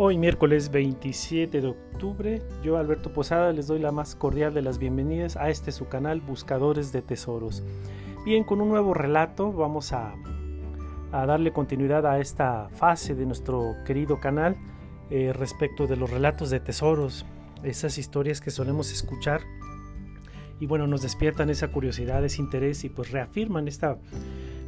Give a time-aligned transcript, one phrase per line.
[0.00, 4.78] Hoy miércoles 27 de octubre, yo Alberto Posada les doy la más cordial de las
[4.78, 7.64] bienvenidas a este su canal Buscadores de Tesoros.
[8.24, 10.14] Bien, con un nuevo relato vamos a,
[11.10, 14.56] darle continuidad a esta fase de nuestro querido canal
[15.10, 17.26] eh, respecto de los relatos de tesoros,
[17.64, 19.40] esas historias que solemos escuchar
[20.60, 23.98] y bueno, nos despiertan esa curiosidad, ese interés y pues reafirman esta,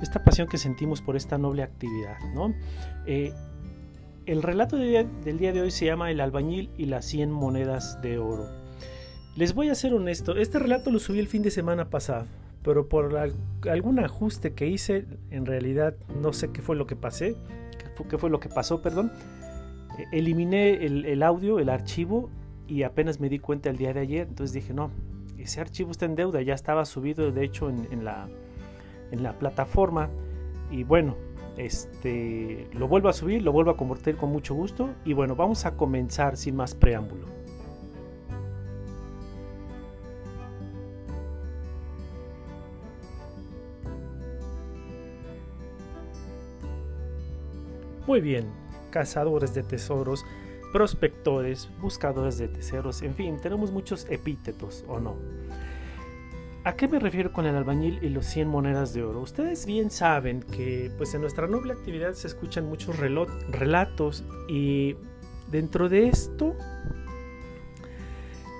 [0.02, 2.52] esta pasión que sentimos por esta noble actividad, ¿no?
[3.06, 3.32] Eh,
[4.26, 8.18] el relato del día de hoy se llama El albañil y las 100 monedas de
[8.18, 8.48] oro.
[9.36, 12.26] Les voy a ser honesto, este relato lo subí el fin de semana pasado,
[12.62, 13.16] pero por
[13.68, 17.36] algún ajuste que hice, en realidad no sé qué fue lo que pasé,
[18.08, 19.12] qué fue, lo que pasó, perdón.
[19.98, 22.30] E, eliminé el, audio, el archivo,
[22.66, 24.90] y apenas me di cuenta el día de ayer, entonces dije, no,
[25.38, 28.28] ese archivo está en deuda, ya estaba subido de hecho en, la,
[29.10, 30.10] en la plataforma,
[30.70, 31.16] y bueno,
[31.56, 35.66] este, lo vuelvo a subir, lo vuelvo a convertir con mucho gusto y bueno, vamos
[35.66, 37.26] a comenzar sin más preámbulo.
[48.06, 48.50] Muy bien,
[48.90, 50.24] cazadores de tesoros,
[50.72, 55.14] prospectores, buscadores de tesoros, en fin, tenemos muchos epítetos, ¿o no?
[56.62, 59.22] ¿A qué me refiero con el albañil y los 100 monedas de oro?
[59.22, 64.94] Ustedes bien saben que pues en nuestra noble actividad se escuchan muchos relatos y
[65.50, 66.54] dentro de esto,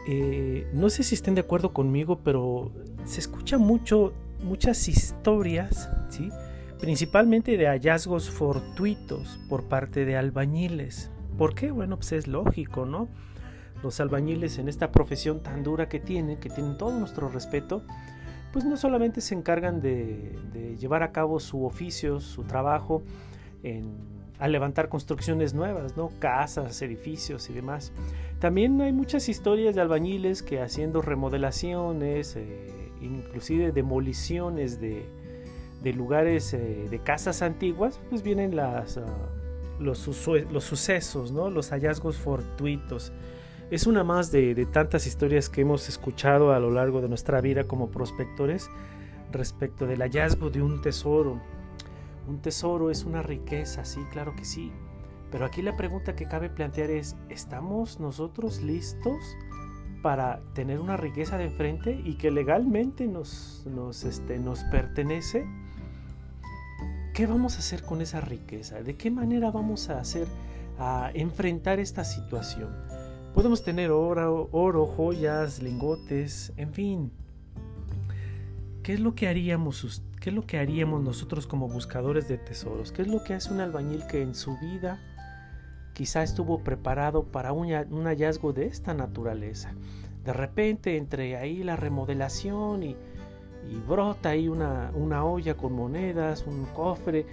[0.09, 2.73] eh, no sé si estén de acuerdo conmigo, pero
[3.05, 6.31] se escucha mucho, muchas historias, ¿sí?
[6.79, 11.11] principalmente de hallazgos fortuitos por parte de albañiles.
[11.37, 11.71] ¿Por qué?
[11.71, 13.09] Bueno, pues es lógico, ¿no?
[13.83, 17.83] Los albañiles en esta profesión tan dura que tienen, que tienen todo nuestro respeto,
[18.53, 23.03] pues no solamente se encargan de, llevar a cabo su oficio, su trabajo,
[24.39, 26.11] a levantar construcciones nuevas, ¿no?
[26.19, 27.93] casas, edificios y demás.
[28.39, 35.05] También hay muchas historias de albañiles que haciendo remodelaciones, eh, inclusive demoliciones de,
[35.95, 39.05] lugares eh, de casas antiguas, pues vienen las, ah,
[39.79, 40.07] los,
[40.51, 41.51] los, sucesos, ¿no?
[41.51, 43.13] los hallazgos fortuitos
[43.71, 47.65] es una más de, tantas historias que hemos escuchado a lo largo de nuestra vida
[47.65, 48.69] como prospectores
[49.31, 51.41] respecto del hallazgo de un tesoro.
[52.27, 54.73] Un tesoro es una riqueza, sí, claro que sí.
[55.31, 59.23] Pero aquí la pregunta que cabe plantear es, ¿estamos nosotros listos
[60.03, 63.65] para tener una riqueza de enfrente y que legalmente nos,
[64.05, 65.47] este, nos pertenece?
[67.15, 68.83] ¿Qué vamos a hacer con esa riqueza?
[68.83, 70.27] ¿De qué manera vamos a hacer
[70.81, 72.90] a enfrentar esta situación?
[73.35, 77.13] Podemos tener oro, joyas, lingotes, en fin.
[78.83, 82.93] ¿Qué es lo que haríamos qué es lo que haríamos nosotros como buscadores de tesoros?
[82.93, 84.99] ¿Qué es lo que hace un albañil que en su vida
[85.95, 87.71] quizá estuvo preparado para un,
[88.05, 89.75] hallazgo de esta naturaleza?
[90.25, 92.97] De repente entre ahí la remodelación y,
[93.87, 97.27] brota ahí una, una olla con monedas, un cofre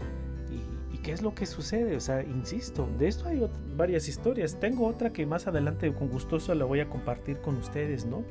[1.07, 1.95] qué es lo que sucede?
[1.95, 3.41] O sea, insisto, de esto hay
[3.77, 4.59] varias historias.
[4.59, 8.25] Tengo otra que más adelante con gustoso la voy a compartir con ustedes, ¿no?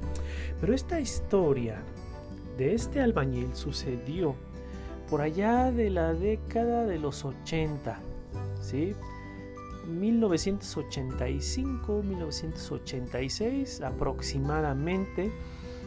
[0.61, 1.83] Pero esta historia
[2.59, 4.35] de este albañil sucedió
[5.09, 7.99] por allá de la década de los 80,
[8.61, 8.93] ¿sí?
[9.89, 15.33] 1985, 1986 aproximadamente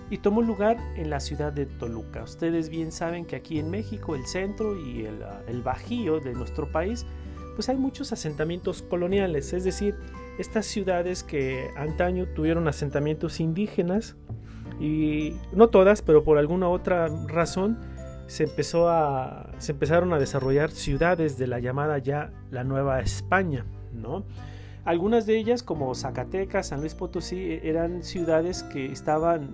[0.10, 2.24] y tomó lugar en la ciudad de Toluca.
[2.24, 6.34] Ustedes bien saben que aquí en México, el centro y el, ah, el, bajío de
[6.34, 7.06] nuestro país,
[7.56, 9.96] pues hay muchos asentamientos coloniales, es decir,
[10.38, 14.16] estas ciudades que antaño tuvieron asentamientos indígenas
[14.80, 17.78] y no todas, pero por alguna otra razón
[18.28, 23.66] se empezó a se empezaron a desarrollar ciudades de la llamada ya la Nueva España,
[23.92, 24.24] ¿no?
[24.86, 29.54] Algunas de ellas, como Zacatecas, San Luis Potosí, eran ciudades que estaban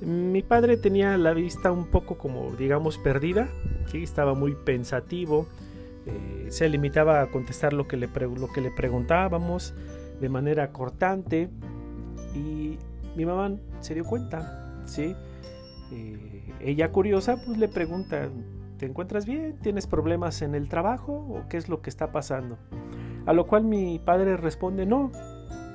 [0.00, 3.48] Mi padre tenía la vista un poco como, digamos, perdida,
[3.90, 4.04] ¿sí?
[4.04, 5.48] Estaba muy pensativo,
[6.06, 9.74] eh, se limitaba a contestar lo que, le lo que le preguntábamos
[10.20, 11.48] de manera cortante
[12.34, 12.78] y
[13.16, 15.14] mi mamá se dio cuenta, ¿sí?
[15.92, 18.28] Eh, ella curiosa pues le pregunta,
[18.78, 19.58] ¿Te encuentras bien?
[19.60, 21.12] ¿Tienes problemas en el trabajo?
[21.12, 22.58] ¿O qué es lo que está pasando?
[23.26, 25.10] A lo cual mi padre responde, no,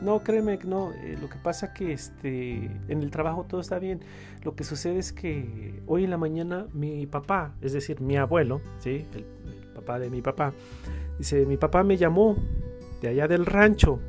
[0.02, 0.94] no, créeme no.
[0.94, 4.00] Eh, lo que pasa que este, en el trabajo todo está bien.
[4.44, 8.62] Lo que sucede es que hoy en la mañana mi papá, es decir, mi abuelo,
[8.80, 9.06] ¿sí?
[9.14, 9.26] el,
[9.76, 10.54] papá de mi papá,
[11.18, 12.38] dice, mi papá me llamó
[13.02, 14.00] de allá del rancho,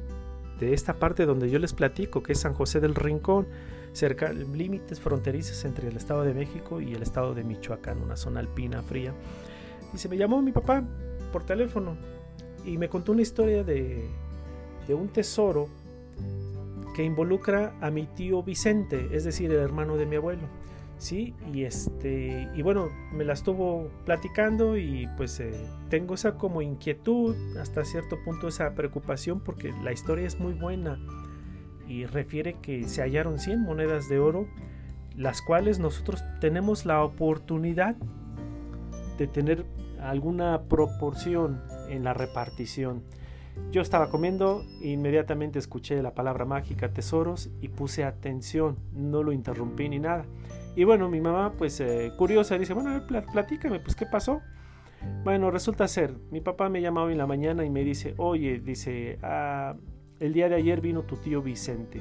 [0.61, 3.47] de esta parte donde yo les platico, que es San José del Rincón
[3.93, 8.41] cerca límites fronterizos entre el Estado de México y el Estado de Michoacán, una zona
[8.41, 9.15] alpina fría.
[9.93, 10.83] Y se me llamó mi papá
[11.33, 11.97] por teléfono
[12.65, 14.09] y me contó una historia de,
[14.89, 15.69] de un tesoro
[16.95, 20.43] que involucra a mi tío Vicente, es decir, el hermano de mi abuelo.
[21.05, 25.53] Sí, y este, y bueno, me la estuvo platicando y pues eh,
[25.91, 30.99] tengo esa como inquietud, hasta cierto punto esa preocupación porque la historia es muy buena
[31.87, 34.47] y refiere que se hallaron 100 monedas de oro,
[35.15, 37.97] las cuales nosotros tenemos la oportunidad
[39.19, 39.67] de tener
[40.01, 41.61] alguna proporción
[41.91, 43.03] en la repartición.
[43.71, 49.91] Yo estaba comiendo, inmediatamente escuché la palabra mágica tesoros y puse atención, no lo interrumpí
[49.91, 50.25] ni nada.
[50.77, 54.41] Y bueno, mi mamá pues eh, curiosa dice, bueno, platícame, pues qué pasó.
[55.23, 58.61] Bueno, resulta ser, mi papá me llama hoy en la mañana y me dice, oye,
[58.61, 59.75] dice, ah,
[60.21, 62.01] el día de ayer vino tu tío Vicente.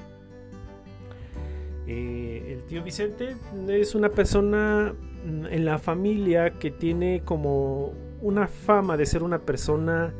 [1.86, 3.36] Eh, el tío Vicente
[3.68, 4.94] es una persona
[5.26, 10.14] en la familia que tiene como una fama de ser una persona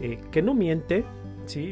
[0.00, 1.04] eh, que no miente,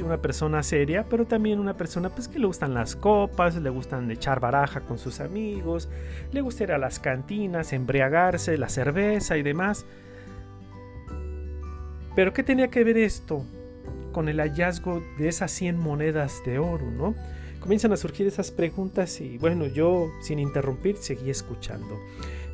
[0.02, 4.10] una persona seria, pero también una persona pues, que le gustan las copas, le gustan
[4.10, 5.88] echar baraja con sus amigos,
[6.32, 9.86] le gusta ir a las cantinas, embriagarse, la cerveza y demás.
[12.16, 13.44] Pero ¿qué tenía que ver esto
[14.12, 17.14] con el hallazgo de esas 100 monedas de oro, ¿no?
[17.60, 22.00] Comienzan a surgir esas preguntas y bueno, yo sin interrumpir seguí escuchando.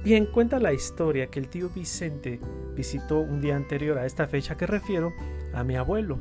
[0.03, 2.39] Bien, cuenta la historia que el tío Vicente
[2.75, 5.15] visitó un día anterior a esta fecha que refiero
[5.55, 6.19] a mi abuelo.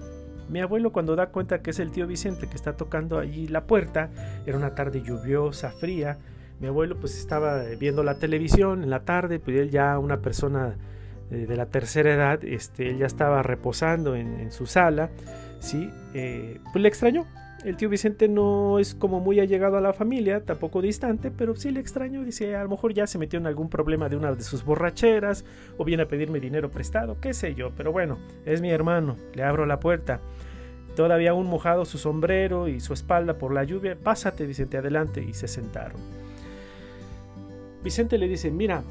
[0.49, 3.65] Mi abuelo cuando da cuenta que es el tío Vicente que está tocando allí la
[3.65, 4.09] puerta,
[4.45, 6.17] era una tarde lluviosa, fría,
[6.59, 10.75] mi abuelo pues estaba viendo la televisión en la tarde, pues él ya una persona
[11.31, 15.09] eh, de la tercera edad, este, él ya estaba reposando en, su sala,
[15.59, 15.89] ¿sí?
[16.13, 17.25] Eh, pues le extrañó.
[17.63, 21.71] El tío Vicente no es como muy allegado a la familia, tampoco distante, pero sí
[21.71, 22.23] le extrañó.
[22.23, 25.45] Dice, a lo mejor ya se metió en algún problema de una de sus borracheras,
[25.77, 27.71] o viene a pedirme dinero prestado, qué sé yo.
[27.77, 30.19] Pero bueno, es mi hermano, le abro la puerta.
[30.97, 33.95] Todavía aún mojado su sombrero y su espalda por la lluvia.
[33.95, 35.23] Pásate, Vicente, adelante.
[35.23, 36.01] Y se sentaron.
[37.81, 38.83] Vicente le dice, mira,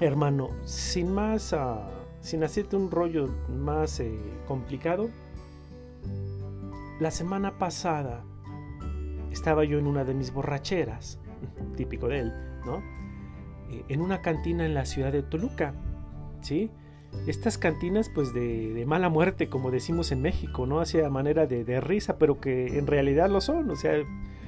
[0.00, 1.86] hermano, sin más, ah,
[2.20, 4.18] sin hacerte un rollo más eh,
[4.48, 5.10] complicado,
[7.02, 8.24] la semana pasada
[9.32, 11.18] estaba yo en una de mis borracheras,
[11.76, 12.32] típico de él,
[12.64, 12.78] ¿no?
[13.70, 15.74] Eh, en una cantina en la ciudad de Toluca,
[16.42, 16.70] ¿sí?
[17.26, 20.80] Estas cantinas, pues de, mala muerte, como decimos en México, ¿no?
[20.80, 23.94] Hacia manera de, risa, pero que en realidad lo son, o sea,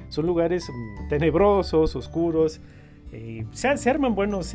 [0.08, 2.60] son lugares mm, tenebrosos, oscuros,
[3.12, 4.54] eh, se, arman buenos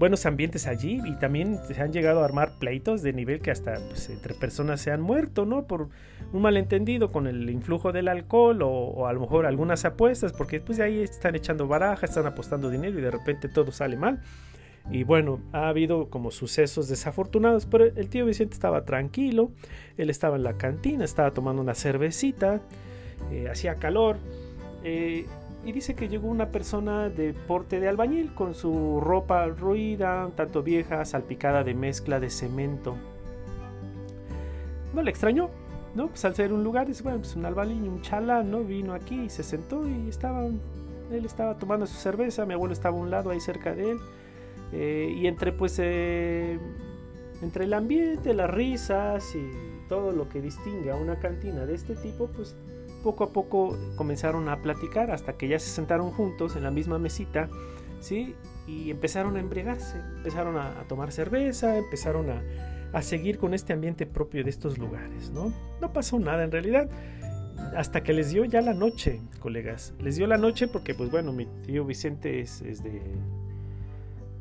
[0.00, 3.74] buenos ambientes allí y también se han llegado a armar pleitos de nivel que hasta
[3.74, 5.66] pues, entre personas se han muerto, ¿no?
[5.66, 5.90] Por
[6.32, 10.80] un malentendido con el influjo del alcohol o, a lo mejor algunas apuestas, porque pues
[10.80, 14.22] ahí están echando baraja, están apostando dinero y de repente todo sale mal.
[14.90, 19.52] Y bueno, ha habido como sucesos desafortunados, pero el tío Vicente estaba tranquilo,
[19.98, 22.62] él estaba en la cantina, estaba tomando una cervecita,
[23.30, 24.16] eh, hacía calor.
[24.82, 25.26] Eh,
[25.64, 30.62] y dice que llegó una persona de porte de albañil con su ropa ruida, tanto
[30.62, 32.96] vieja, salpicada de mezcla de cemento.
[34.94, 35.50] No le extrañó,
[35.94, 36.08] ¿no?
[36.08, 38.64] Pues al ser un lugar, dice, bueno, pues un albañil, un chalán, ¿no?
[38.64, 42.96] Vino aquí y se sentó y estaba, él estaba tomando su cerveza, mi abuelo estaba
[42.96, 43.98] a un lado ahí cerca de él.
[44.72, 46.58] Eh, y entre pues eh,
[47.42, 49.50] entre el ambiente, las risas y
[49.88, 52.54] todo lo que distingue a una cantina de este tipo, pues
[53.02, 56.98] poco a poco comenzaron a platicar hasta que ya se sentaron juntos en la misma
[56.98, 57.48] mesita,
[58.00, 58.34] ¿sí?
[58.66, 62.42] Y empezaron a embriagarse, empezaron a, tomar cerveza, empezaron a,
[62.92, 65.52] a, seguir con este ambiente propio de estos lugares, ¿no?
[65.80, 66.88] No pasó nada en realidad,
[67.76, 69.94] hasta que les dio ya la noche, colegas.
[69.98, 73.02] Les dio la noche porque, pues bueno, mi tío Vicente es, es de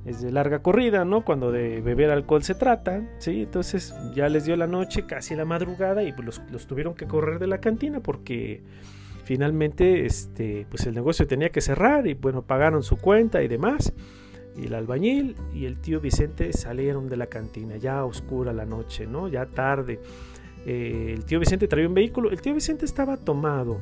[0.06, 1.24] es de larga corrida, ¿no?
[1.26, 3.44] Cuando de beber alcohol se trata, ¿sí?
[3.44, 7.40] Entonces ya les dio la noche, casi la madrugada, y pues los, tuvieron que correr
[7.40, 8.64] de la cantina porque
[9.24, 13.94] finalmente este, pues el negocio tenía que cerrar y bueno, pagaron su cuenta y demás.
[14.56, 19.06] Y el albañil y el tío Vicente salieron de la cantina, ya oscura la noche,
[19.06, 19.28] ¿no?
[19.28, 20.00] Ya tarde.
[20.66, 23.80] Eh, el tío Vicente traía un vehículo, el tío Vicente estaba tomado,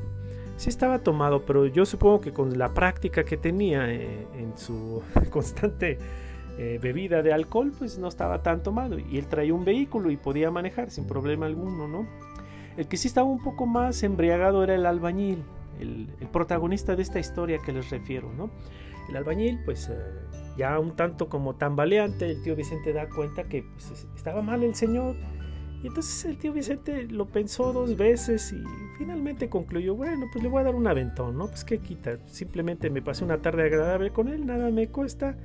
[0.58, 5.02] sí estaba tomado, pero yo supongo que con la práctica que tenía eh, en su
[5.30, 5.98] constante
[6.58, 8.98] eh, bebida de alcohol, pues no estaba tan tomado.
[8.98, 12.06] Y él traía un vehículo y podía manejar sin problema alguno, ¿no?
[12.76, 15.44] El que sí estaba un poco más embriagado era el albañil,
[15.78, 18.50] el, protagonista de esta historia que les refiero, ¿no?
[19.08, 19.96] El albañil, pues eh,
[20.56, 24.74] ya un tanto como tambaleante, el tío Vicente da cuenta que pues, estaba mal el
[24.74, 25.14] señor
[25.82, 28.62] y entonces el tío Vicente lo pensó dos veces y
[28.98, 31.46] finalmente concluyó, bueno, pues le voy a dar un aventón, ¿no?
[31.46, 35.36] Pues qué quita, simplemente me pasé una tarde agradable con él, nada me cuesta.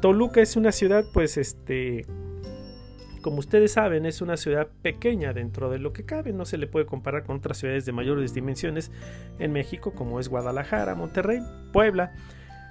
[0.00, 2.06] Toluca es una ciudad, pues este,
[3.22, 6.68] como ustedes saben, es una ciudad pequeña dentro de lo que cabe, no se le
[6.68, 8.92] puede comparar con otras ciudades de mayores dimensiones
[9.38, 11.40] en México, como es Guadalajara, Monterrey,
[11.72, 12.12] Puebla.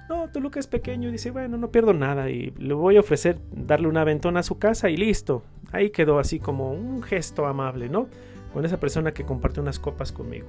[0.08, 3.38] No, Toluca es pequeño y dice, bueno, no pierdo nada y le voy a ofrecer
[3.52, 5.44] darle una ventona a su casa y listo.
[5.72, 8.08] Ahí quedó así como un gesto amable, ¿no?
[8.52, 10.48] Con esa persona que comparte unas copas conmigo.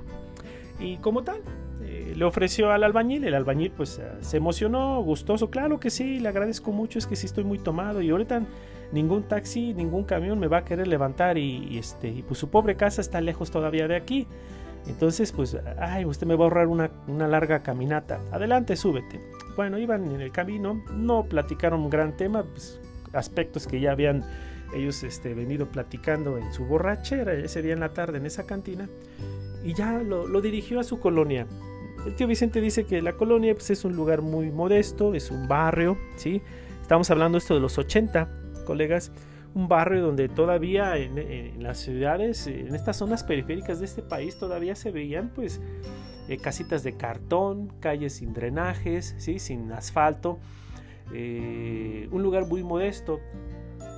[0.79, 1.41] Y como tal,
[1.83, 6.19] eh, le ofreció al albañil, el albañil pues eh, se emocionó, gustoso, claro que sí,
[6.19, 8.41] le agradezco mucho, es que sí estoy muy tomado y ahorita
[8.91, 12.75] ningún taxi, ningún camión me va a querer levantar y, este, y pues su pobre
[12.75, 14.27] casa está lejos todavía de aquí.
[14.87, 16.89] Entonces, pues, ay, usted me va a ahorrar una,
[17.27, 18.19] larga caminata.
[18.31, 19.21] Adelante, súbete.
[19.55, 22.79] Bueno, iban en el camino, no platicaron un gran tema, pues,
[23.13, 24.23] aspectos que ya habían
[24.73, 28.89] ellos este, venido platicando en su borrachera ese día en la tarde en esa cantina
[29.63, 31.47] y ya lo, dirigió a su colonia.
[32.05, 35.47] El tío Vicente dice que la colonia pues, es un lugar muy modesto, es un
[35.47, 36.41] barrio, ¿sí?
[36.81, 38.27] Estamos hablando esto de los 80,
[38.65, 39.11] colegas,
[39.53, 44.37] un barrio donde todavía en, en, las ciudades, en estas zonas periféricas de este país,
[44.37, 45.61] todavía se veían pues
[46.27, 49.37] eh, casitas de cartón, calles sin drenajes, ¿sí?
[49.37, 50.39] sin asfalto,
[51.13, 53.19] eh, un lugar muy modesto,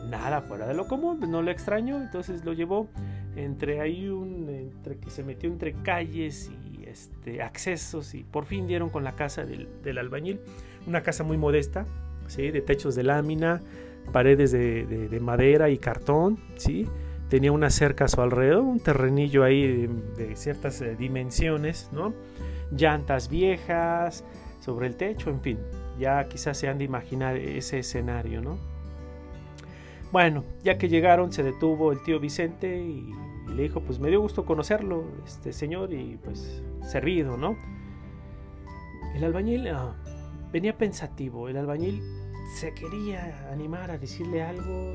[0.09, 2.89] nada fuera de lo común, no lo extraño, entonces lo llevó
[3.35, 8.67] entre ahí un, entre que se metió entre calles y este, accesos y por fin
[8.67, 10.39] dieron con la casa del, albañil,
[10.85, 11.85] una casa muy modesta,
[12.27, 12.51] ¿sí?
[12.51, 13.61] de techos de lámina,
[14.11, 16.87] paredes de, madera y cartón, ¿sí?
[17.29, 22.13] tenía una cerca a su alrededor, un terrenillo ahí de, ciertas eh, dimensiones, ¿no?
[22.71, 24.23] Llantas viejas
[24.59, 25.57] sobre el techo, en fin,
[25.99, 28.72] ya quizás se han de imaginar ese escenario, ¿no?
[30.13, 33.11] Bueno, ya que llegaron, se detuvo el tío Vicente y,
[33.47, 37.57] le dijo, pues me dio gusto conocerlo, este señor, y pues servido, ¿no?
[39.15, 39.95] El albañil ah,
[40.51, 42.03] venía pensativo, el albañil
[42.59, 44.93] se quería animar a decirle algo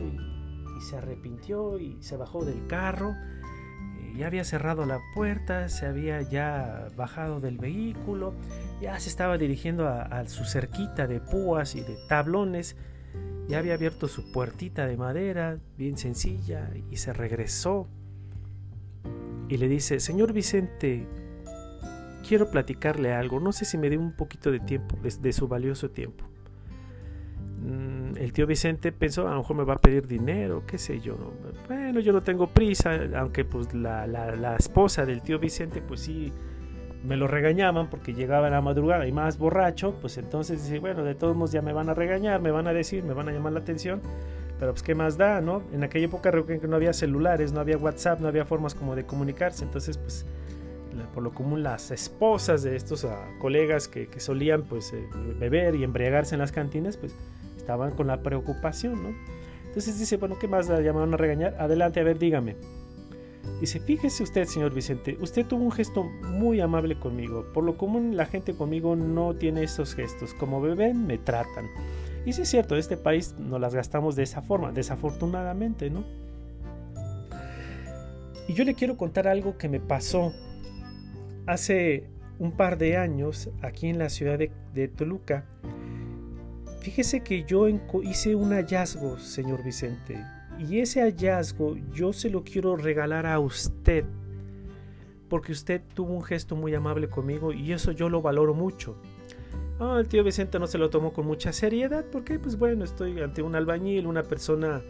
[0.79, 3.11] y se arrepintió y se bajó del carro.
[3.11, 8.35] Eh, ya había cerrado la puerta, se había ya bajado del vehículo,
[8.81, 12.77] ya se estaba dirigiendo a, su cerquita de púas y de tablones.
[13.49, 17.89] Ya había abierto su puertita de madera, bien sencilla, y se regresó.
[19.49, 21.07] Y le dice, señor Vicente,
[22.29, 23.41] quiero platicarle algo.
[23.41, 26.25] No sé si me dé un poquito de tiempo, de su valioso tiempo.
[27.63, 31.01] Mm, el tío Vicente pensó, a lo mejor me va a pedir dinero, qué sé
[31.01, 31.17] yo.
[31.67, 36.33] Bueno, yo no tengo prisa, aunque pues la, la, esposa del tío Vicente, pues sí,
[37.05, 41.05] me lo regañaban porque llegaba a la madrugada y más borracho, pues entonces dice, bueno,
[41.05, 43.33] de todos modos ya me van a regañar, me van a decir, me van a
[43.33, 44.01] llamar la atención,
[44.59, 45.63] pero pues qué más da, ¿no?
[45.73, 49.05] En aquella época que no había celulares, no había WhatsApp, no había formas como de
[49.05, 50.27] comunicarse, entonces pues
[51.15, 55.85] por lo común las esposas de estos ah, colegas que, solían pues eh, beber y
[55.85, 57.15] embriagarse en las cantinas, pues
[57.57, 59.15] estaban con la preocupación, ¿no?
[59.67, 60.67] Entonces dice, bueno, ¿qué más?
[60.69, 61.55] Ya me van a regañar.
[61.59, 62.57] Adelante, a ver, dígame.
[63.61, 67.45] Dice, fíjese usted, señor Vicente, usted tuvo un gesto muy amable conmigo.
[67.53, 70.33] Por lo común la gente conmigo no tiene esos gestos.
[70.35, 71.67] Como bebé me tratan.
[72.25, 76.05] Y sí es cierto, este país no las gastamos de esa forma, desafortunadamente, ¿no?
[78.47, 80.33] Y yo le quiero contar algo que me pasó
[81.47, 85.45] hace un par de años aquí en la ciudad de, Toluca.
[86.81, 87.67] Fíjese que yo
[88.03, 90.17] hice un hallazgo, señor Vicente.
[90.59, 94.05] Y ese hallazgo yo se lo quiero regalar a usted.
[95.29, 98.97] Porque usted tuvo un gesto muy amable conmigo y eso yo lo valoro mucho.
[99.81, 103.21] Ah, el tío Vicente no se lo tomó con mucha seriedad porque, pues bueno, estoy
[103.21, 104.83] ante un albañil, una persona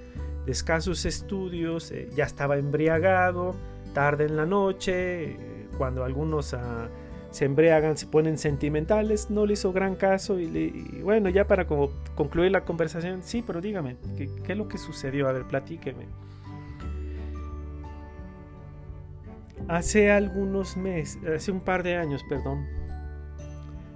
[0.46, 3.54] de escasos estudios, eh, ya estaba embriagado,
[3.92, 6.88] tarde en la noche, eh, cuando algunos ah,
[7.30, 11.90] se embriagan, se ponen sentimentales, no le hizo gran caso y, bueno, ya para como
[12.14, 15.28] concluir la conversación, sí, pero dígame, ¿qué, ¿qué, es lo que sucedió?
[15.28, 16.06] A ver, platíqueme.
[19.68, 22.66] Hace algunos meses, hace un par de años, perdón,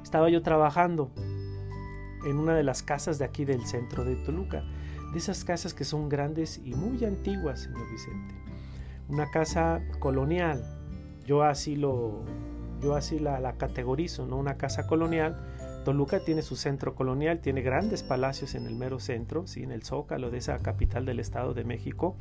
[0.02, 1.10] estaba yo trabajando
[2.26, 4.62] en una de las casas de aquí del centro de Toluca,
[5.12, 8.34] de esas casas que son grandes y muy antiguas, señor Vicente.
[9.08, 10.62] Una casa colonial,
[11.26, 12.24] yo así lo,
[12.82, 14.36] yo así la, categorizo, ¿no?
[14.36, 15.36] Una casa colonial.
[15.84, 19.62] Toluca tiene su centro colonial, tiene grandes palacios en el mero centro, ¿sí?
[19.62, 22.16] en el zócalo de esa capital del Estado de México.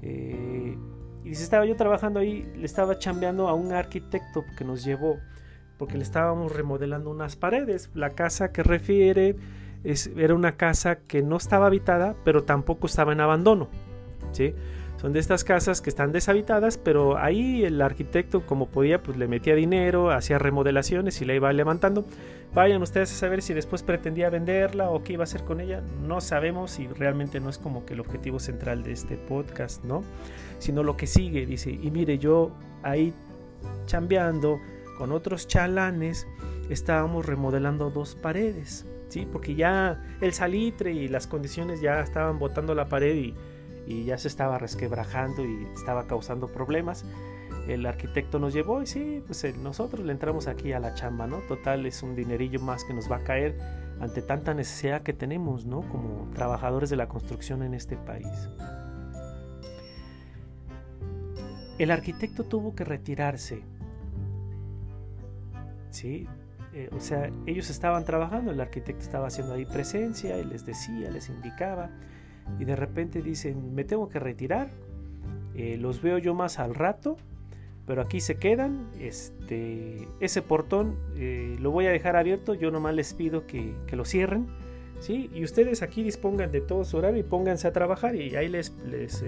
[0.00, 0.78] Eh,
[1.24, 5.18] y si estaba yo trabajando ahí, le estaba chambeando a un arquitecto que nos llevó
[5.78, 7.90] porque le estábamos remodelando unas paredes.
[7.94, 9.36] La casa que refiere
[9.84, 13.68] es, era una casa que no estaba habitada, pero tampoco estaba en abandono.
[14.32, 14.54] ¿sí?
[15.00, 19.28] Son de estas casas que están deshabitadas, pero ahí el arquitecto, como podía, pues le
[19.28, 22.04] metía dinero, hacía remodelaciones y la iba levantando.
[22.52, 25.82] Vayan ustedes a saber si después pretendía venderla o qué iba a hacer con ella.
[26.04, 30.02] No sabemos y realmente no es como que el objetivo central de este podcast, ¿no?
[30.58, 32.50] Sino lo que sigue, dice, y mire, yo
[32.82, 33.14] ahí
[33.86, 34.58] chambeando,
[34.96, 36.26] con otros chalanes
[36.70, 39.28] estábamos remodelando dos paredes, ¿sí?
[39.30, 43.34] Porque ya el salitre y las condiciones ya estaban botando la pared y,
[44.04, 47.04] ya se estaba resquebrajando y estaba causando problemas.
[47.66, 51.26] El arquitecto nos llevó y sí, pues eh, nosotros le entramos aquí a la chamba,
[51.26, 51.38] ¿no?
[51.48, 53.58] Total, es un dinerillo más que nos va a caer
[54.00, 55.82] ante tanta necesidad que tenemos, ¿no?
[55.88, 58.48] Como trabajadores de la construcción en este país.
[61.78, 63.62] El arquitecto tuvo que retirarse
[65.90, 66.26] ¿sí?
[66.74, 71.10] Eh, o sea, ellos estaban trabajando, el arquitecto estaba haciendo ahí presencia y les decía,
[71.10, 71.90] les indicaba,
[72.58, 74.70] y de repente dicen, me tengo que retirar,
[75.54, 77.16] eh, los veo yo más al rato,
[77.86, 82.94] pero aquí se quedan, este, ese portón eh, lo voy a dejar abierto, yo nomás
[82.94, 84.46] les pido que, lo cierren,
[85.00, 85.30] ¿sí?
[85.34, 88.74] Y ustedes aquí dispongan de todo su horario y pónganse a trabajar y ahí les,
[88.90, 89.24] les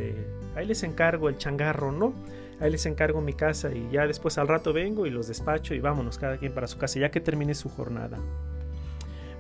[0.55, 2.13] ahí les encargo el changarro, ¿no?
[2.61, 5.81] ahí les encargo mi casa y ya después al rato vengo y los despacho y
[5.81, 8.19] vámonos cada quien para su casa ya que termine su jornada.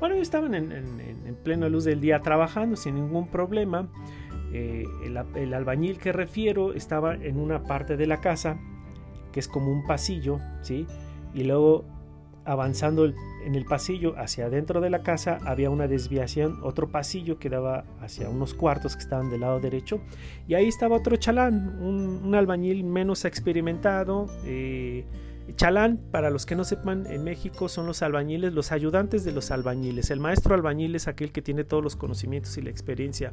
[0.00, 3.88] Bueno, ellos estaban en, en, plena luz del día trabajando sin ningún problema.
[4.52, 8.58] Eh, el, el, albañil que refiero estaba en una parte de la casa
[9.30, 10.86] que es como un pasillo, ¿sí?
[11.34, 11.84] Y luego
[12.44, 17.48] avanzando en el pasillo hacia adentro de la casa había una desviación, otro pasillo que
[17.48, 20.00] daba hacia unos cuartos que estaban del lado derecho
[20.48, 24.26] y ahí estaba otro chalán, un, albañil menos experimentado.
[24.44, 25.04] Eh,
[25.54, 29.50] Chalán, para los que no sepan, en México son los albañiles, los ayudantes de los
[29.50, 30.10] albañiles.
[30.10, 33.32] El maestro albañil es aquel que tiene todos los conocimientos y la experiencia.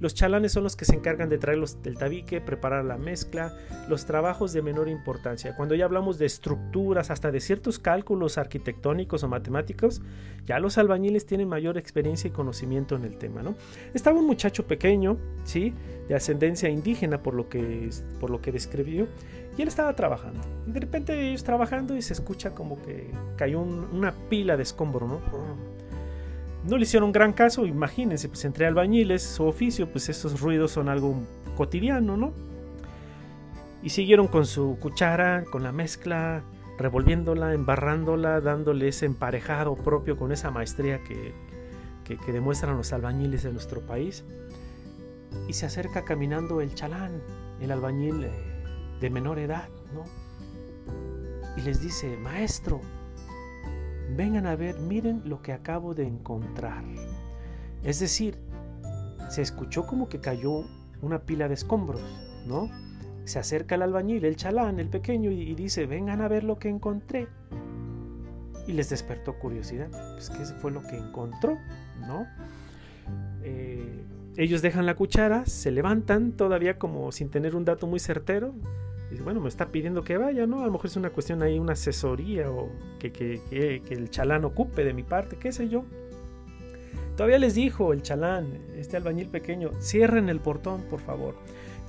[0.00, 3.54] Los chalanes son los que se encargan de traerlos del tabique, preparar la mezcla,
[3.88, 5.54] los trabajos de menor importancia.
[5.54, 10.00] Cuando ya hablamos de estructuras, hasta de ciertos cálculos arquitectónicos o matemáticos,
[10.46, 13.54] ya los albañiles tienen mayor experiencia y conocimiento en el tema, ¿no?
[13.92, 15.74] Estaba un muchacho pequeño, ¿sí?
[16.08, 19.06] De ascendencia indígena por lo que, por lo que describió,
[19.56, 20.40] y él estaba trabajando.
[20.66, 25.20] De repente ellos trabajando y se escucha como que cayó una pila de escombro, ¿no?
[26.64, 30.88] No le hicieron gran caso, imagínense, pues entre albañiles, su oficio, pues esos ruidos son
[30.88, 31.14] algo
[31.56, 32.32] cotidiano, ¿no?
[33.82, 36.42] Y siguieron con su cuchara, con la mezcla,
[36.78, 41.32] revolviéndola, embarrándola, dándole ese emparejado propio con esa maestría que,
[42.04, 44.24] que, demuestran los albañiles de nuestro país.
[45.48, 47.22] Y se acerca caminando el chalán,
[47.60, 48.30] el albañil eh,
[49.00, 50.04] de menor edad, ¿no?
[51.56, 52.80] Y les dice, maestro,
[54.16, 56.84] vengan a ver, miren lo que acabo de encontrar.
[57.82, 58.38] Es decir,
[59.28, 60.64] se escuchó como que cayó
[61.02, 62.02] una pila de escombros,
[62.46, 62.68] ¿no?
[63.24, 66.68] Se acerca el albañil, el chalán, el pequeño, y, dice, vengan a ver lo que
[66.68, 67.28] encontré.
[68.66, 71.58] Y les despertó curiosidad, pues qué fue lo que encontró,
[72.00, 72.26] ¿no?
[73.42, 74.04] Eh,
[74.36, 78.54] ellos dejan la cuchara, se levantan todavía como sin tener un dato muy certero,
[79.10, 80.62] Dice, bueno, me está pidiendo que vaya, ¿no?
[80.62, 84.08] A lo mejor es una cuestión ahí, una asesoría o que, que, que, que el
[84.10, 85.84] chalán ocupe de mi parte, qué sé yo.
[87.16, 91.34] Todavía les dijo el chalán, este albañil pequeño, cierren el portón, por favor.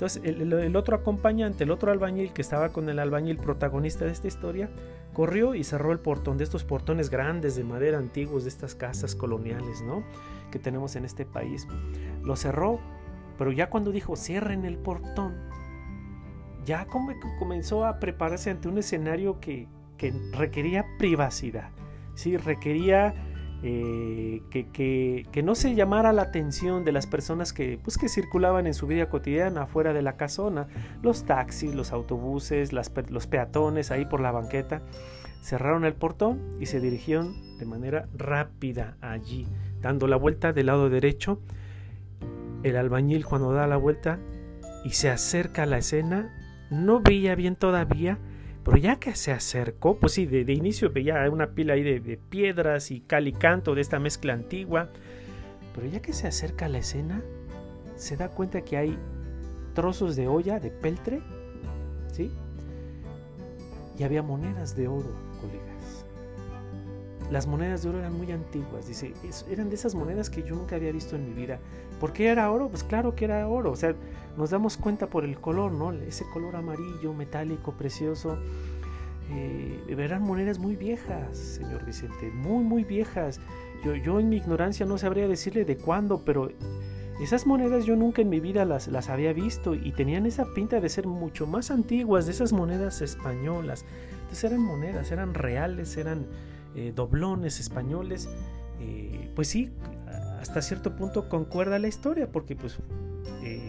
[0.02, 4.28] Entonces el, otro acompañante, el otro albañil que estaba con el albañil protagonista de esta
[4.28, 4.68] historia,
[5.14, 9.14] corrió y cerró el portón de estos portones grandes de madera antiguos de estas casas
[9.14, 10.04] coloniales, ¿no?
[10.52, 11.68] Que tenemos en este país.
[12.24, 12.80] Lo cerró,
[13.38, 15.36] pero ya cuando dijo cierren el portón,
[16.66, 16.86] ya
[17.40, 21.70] comenzó a prepararse ante un escenario que, que requería privacidad,
[22.16, 22.38] ¿sí?
[22.38, 23.14] requería
[23.64, 28.66] eh, que, que, no se llamara la atención de las personas que, pues, que circulaban
[28.66, 30.68] en su vida cotidiana afuera de la casona,
[31.04, 34.82] los taxis, los autobuses, los peatones ahí por la banqueta,
[35.44, 39.48] cerraron el portón y se dirigieron de manera rápida allí,
[39.80, 41.40] dando la vuelta del lado derecho.
[42.64, 44.18] El albañil cuando da la vuelta
[44.84, 46.36] y se acerca a la escena,
[46.72, 48.18] no veía bien todavía,
[48.64, 52.92] pero ya que se acercó, pues sí, de, inicio veía una pila ahí de, piedras
[52.92, 54.90] y cal y canto de esta mezcla antigua.
[55.76, 57.22] Pero ya que se acerca a la escena,
[57.96, 58.98] se da cuenta que hay
[59.74, 61.22] trozos de olla, de peltre,
[62.12, 62.32] ¿sí?
[63.98, 66.06] Y había monedas de oro, colegas.
[67.30, 69.14] Las monedas de oro eran muy antiguas, dice,
[69.50, 71.60] eran de esas monedas que yo nunca había visto en mi vida.
[72.00, 72.70] ¿Por qué era oro?
[72.70, 73.96] Pues claro que era oro, o sea,
[74.38, 75.92] nos damos cuenta por el color, ¿no?
[75.94, 78.38] Ese color amarillo, metálico, precioso.
[79.32, 83.40] Eh, eran monedas muy viejas, señor Vicente, muy, muy viejas.
[83.84, 86.50] Yo, yo en mi ignorancia no sabría decirle de cuándo, pero
[87.22, 90.80] esas monedas yo nunca en mi vida las, las había visto y tenían esa pinta
[90.80, 93.86] de ser mucho más antiguas de esas monedas españolas.
[94.22, 96.26] Entonces eran monedas, eran reales, eran
[96.76, 98.28] eh, doblones españoles.
[98.80, 99.72] Eh, pues sí,
[100.42, 102.80] hasta cierto punto concuerda la historia, porque pues
[103.44, 103.61] eh,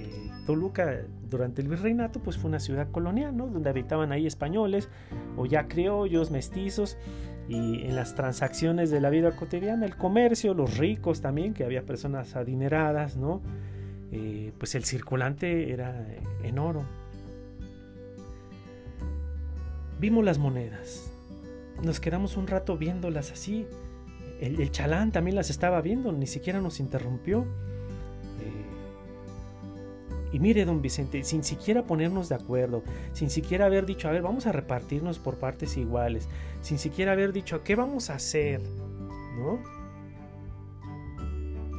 [0.46, 3.46] Toluca durante el virreinato pues fue una ciudad colonial, ¿no?
[3.46, 4.88] Donde habitaban ahí españoles
[5.36, 6.96] o ya criollos, mestizos
[7.48, 11.84] y en las transacciones de la vida cotidiana, el comercio, los ricos también, que había
[11.84, 13.40] personas adineradas, ¿no?
[14.10, 16.06] Eh, pues el circulante era
[16.42, 16.84] en oro.
[20.00, 21.12] Vimos las monedas,
[21.82, 23.66] nos quedamos un rato viéndolas así.
[24.40, 27.46] el chalán también las estaba viendo, ni siquiera nos interrumpió.
[30.32, 34.22] Y mire, don Vicente, sin siquiera ponernos de acuerdo, sin siquiera haber dicho, a ver,
[34.22, 36.28] vamos a repartirnos por partes iguales,
[36.62, 38.62] sin siquiera haber dicho, ¿qué vamos a hacer?
[39.36, 39.60] ¿No?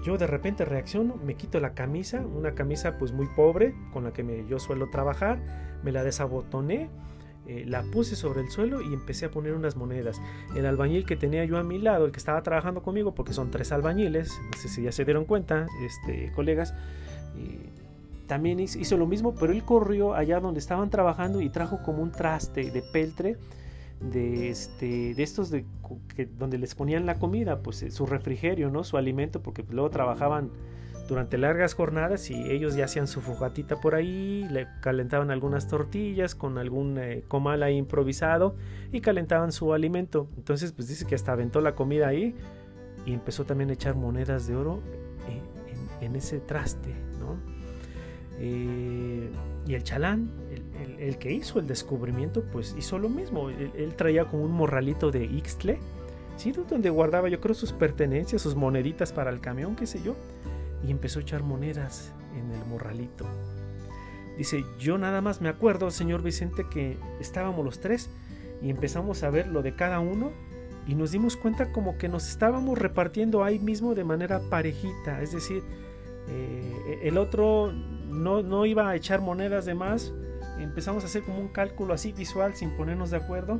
[0.04, 4.12] Yo de repente reacciono, me quito la camisa, una camisa pues muy pobre con la
[4.12, 5.40] que me, yo suelo trabajar,
[5.82, 6.90] me la desabotoné,
[7.46, 10.22] eh, la puse sobre el suelo y empecé a poner unas monedas.
[10.56, 13.50] El albañil que tenía yo a mi lado, el que estaba trabajando conmigo, porque son
[13.50, 16.74] tres albañiles, no sé si ya se dieron cuenta, este, colegas,
[17.38, 17.70] eh,
[18.34, 22.12] también hizo lo mismo, pero él corrió allá donde estaban trabajando y trajo como un
[22.12, 23.38] traste de peltre
[24.02, 25.66] de este de estos de
[26.40, 28.84] donde les ponían la comida, pues eh, su refrigerio, ¿no?
[28.84, 30.50] Su alimento, porque luego trabajaban
[31.08, 36.34] durante largas jornadas y ellos ya hacían su fogatita por ahí, le calentaban algunas tortillas
[36.34, 38.56] con algún eh, comal ahí improvisado
[38.92, 40.28] y calentaban su alimento.
[40.38, 42.34] Entonces, pues dice que hasta aventó la comida ahí
[43.06, 44.80] y empezó también a echar monedas de oro
[45.28, 47.53] en, en ese traste, ¿no?
[48.40, 49.30] Eh,
[49.66, 50.30] y el chalán,
[51.00, 53.50] el, que hizo el descubrimiento, pues hizo lo mismo.
[53.50, 55.80] Él, traía como un morralito de Ixtle,
[56.36, 56.52] ¿sí?
[56.52, 60.16] donde guardaba yo creo sus pertenencias, sus moneditas para el camión, qué sé yo.
[60.86, 63.26] Y empezó a echar monedas en el morralito.
[64.38, 68.10] Dice, yo nada más me acuerdo, señor Vicente, que estábamos los tres
[68.62, 70.32] y empezamos a ver lo de cada uno
[70.88, 75.22] y nos dimos cuenta como que nos estábamos repartiendo ahí mismo de manera parejita.
[75.22, 75.64] Es decir,
[76.28, 77.72] eh, el otro
[78.14, 80.14] no, iba a echar monedas de más.
[80.60, 83.60] Empezamos a hacer como un cálculo así visual sin ponernos de acuerdo.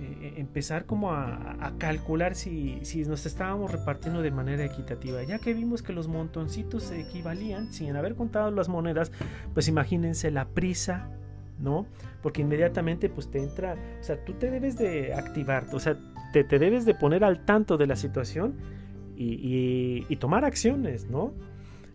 [0.00, 5.22] Eh, eh, empezar como a, calcular si, si, nos estábamos repartiendo de manera equitativa.
[5.24, 9.10] Ya que vimos que los montoncitos se equivalían, sin haber contado las monedas,
[9.54, 11.10] pues imagínense la prisa,
[11.58, 11.86] ¿no?
[12.22, 15.96] Porque inmediatamente pues te entra, o sea, tú te debes de activar, o sea,
[16.32, 18.56] te, te debes de poner al tanto de la situación
[19.20, 21.34] y tomar acciones, ¿no?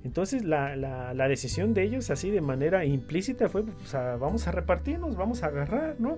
[0.04, 5.16] Entonces la, la, decisión de ellos así de manera implícita fue, pues, vamos a repartirnos,
[5.16, 6.18] vamos a agarrar, ¿no?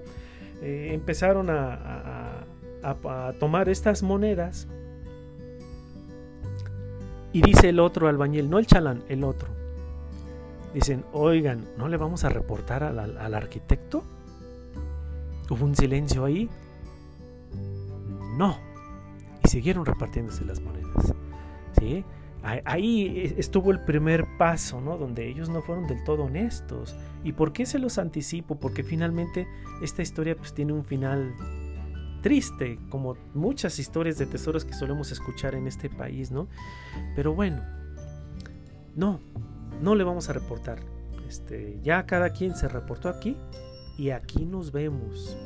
[0.62, 2.46] Eh, empezaron a,
[2.82, 4.68] a, tomar estas monedas
[7.32, 9.50] y dice el otro albañil, no el chalán, el otro.
[10.74, 14.04] Dicen, oigan, ¿no le vamos a reportar al, al arquitecto?
[15.50, 16.50] Hubo un silencio ahí.
[18.38, 18.58] No.
[19.44, 21.14] Y siguieron repartiéndose las monedas.
[21.80, 22.04] ¿Sí?
[22.46, 24.98] Ahí estuvo el primer paso, ¿no?
[24.98, 26.96] Donde ellos no fueron del todo honestos.
[27.24, 28.60] ¿Y por qué se los anticipo?
[28.60, 29.48] Porque finalmente
[29.82, 31.34] esta historia pues tiene un final
[32.22, 36.48] triste, como muchas historias de tesoros que solemos escuchar en este país, ¿no?
[37.16, 37.62] Pero bueno,
[38.96, 39.20] no,
[39.82, 40.80] no le vamos a reportar.
[41.28, 43.36] Este, ya cada quien se reportó aquí
[43.98, 45.38] y aquí nos vemos.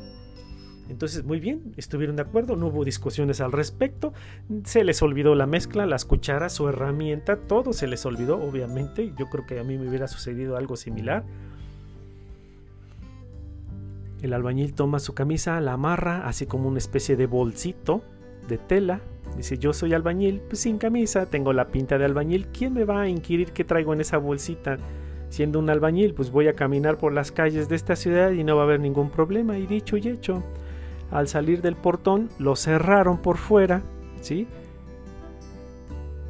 [0.90, 4.12] Entonces, muy bien, estuvieron de acuerdo, no hubo discusiones al respecto,
[4.64, 9.12] se les olvidó la mezcla, las cucharas, su herramienta, todo se les olvidó, obviamente.
[9.16, 11.22] Yo creo que a mí me hubiera sucedido algo similar.
[14.20, 18.02] El albañil toma su camisa, la amarra, así como una especie de bolsito
[18.48, 19.00] de tela.
[19.36, 22.48] Dice, yo soy albañil, pues sin camisa, tengo la pinta de albañil.
[22.48, 24.76] ¿Quién me va a inquirir qué traigo en esa bolsita?
[25.28, 28.56] Siendo un albañil, pues voy a caminar por las calles de esta ciudad y no
[28.56, 29.56] va a haber ningún problema.
[29.56, 30.42] Y dicho y hecho,
[31.10, 33.82] al salir del portón lo cerraron por fuera,
[34.20, 34.46] ¿sí?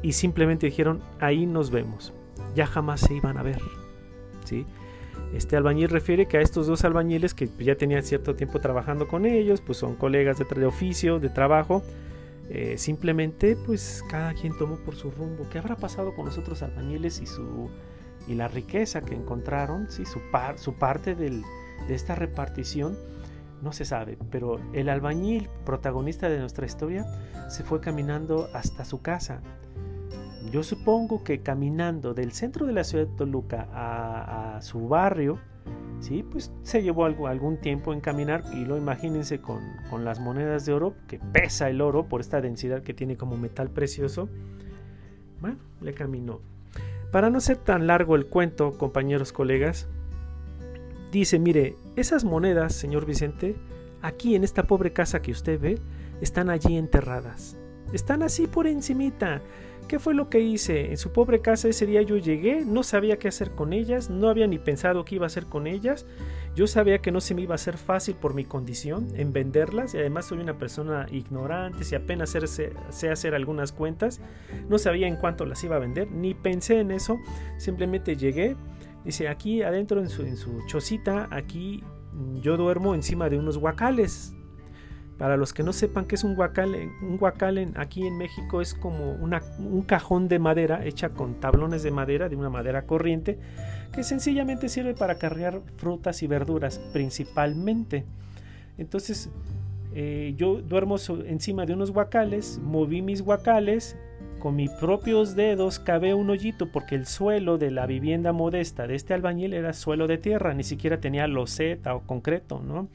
[0.01, 2.13] Y simplemente dijeron, ahí nos vemos.
[2.55, 3.61] Ya jamás se iban a ver,
[4.45, 4.65] ¿sí?
[5.33, 9.25] Este albañil refiere que a estos dos albañiles que ya tenían cierto tiempo trabajando con
[9.25, 11.83] ellos, pues son colegas de, de oficio, de trabajo,
[12.49, 15.47] eh, simplemente pues cada quien tomó por su rumbo.
[15.49, 17.69] ¿Qué habrá pasado con los otros albañiles y su
[18.27, 20.05] y la riqueza que encontraron, ¿sí?
[20.05, 21.43] su, par, su parte del,
[21.87, 22.97] de esta repartición?
[23.61, 27.05] No se sabe, pero el albañil, protagonista de nuestra historia,
[27.47, 29.41] se fue caminando hasta su casa.
[30.51, 35.37] Yo supongo que caminando del centro de la ciudad de Toluca a, su barrio,
[35.99, 36.23] ¿sí?
[36.23, 40.65] pues se llevó algo, algún tiempo en caminar y lo imagínense con, con, las monedas
[40.65, 44.27] de oro, que pesa el oro por esta densidad que tiene como metal precioso.
[45.39, 46.41] Bueno, le caminó.
[47.11, 49.87] Para no ser tan largo el cuento, compañeros colegas,
[51.11, 53.55] Dice, mire, esas monedas, señor Vicente,
[54.01, 55.77] aquí en esta pobre casa que usted ve,
[56.21, 57.57] están allí enterradas.
[57.91, 59.41] Están así por encimita.
[59.89, 60.91] ¿Qué fue lo que hice?
[60.91, 64.29] En su pobre casa ese día yo llegué, no sabía qué hacer con ellas, no
[64.29, 66.05] había ni pensado qué iba a hacer con ellas.
[66.55, 69.93] Yo sabía que no se me iba a hacer fácil por mi condición en venderlas
[69.93, 74.21] y además soy una persona ignorante, si apenas sé hacer algunas cuentas,
[74.69, 77.19] no sabía en cuánto las iba a vender, ni pensé en eso,
[77.57, 78.55] simplemente llegué,
[79.03, 81.83] Dice, aquí adentro en su, en su chocita, aquí
[82.41, 84.35] yo duermo encima de unos guacales.
[85.17, 88.73] Para los que no sepan qué es un guacal, un guacal aquí en México es
[88.73, 93.37] como una, un cajón de madera hecha con tablones de madera, de una madera corriente,
[93.93, 98.03] que sencillamente sirve para cargar frutas y verduras principalmente.
[98.79, 99.29] Entonces,
[99.93, 100.95] eh, yo duermo
[101.27, 103.95] encima de unos guacales, moví mis guacales
[104.41, 108.95] con mis propios dedos cavé un hoyito porque el suelo de la vivienda modesta de
[108.95, 112.89] este albañil era suelo de tierra, ni siquiera tenía loseta o concreto, ¿no?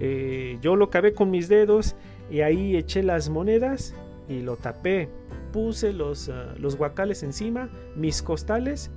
[0.00, 1.94] Eh, yo lo cavé con mis dedos
[2.30, 3.94] y ahí eché las monedas
[4.28, 5.08] y lo tapé.
[5.52, 8.90] Puse los, ah, los guacales encima, mis costales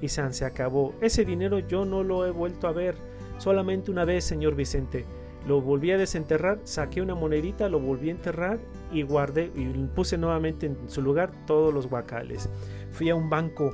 [0.00, 0.94] y se acabó.
[1.02, 2.94] Ese dinero yo no lo he vuelto a ver,
[3.36, 5.04] solamente una vez, señor Vicente.
[5.46, 8.58] Lo volví a desenterrar, saqué una monedita, lo volví a enterrar
[8.92, 12.50] y guardé y puse nuevamente en su lugar todos los guacales.
[12.90, 13.72] Fui a un banco.